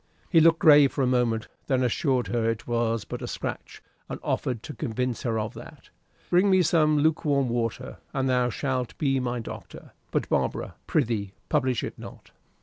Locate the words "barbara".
10.27-10.73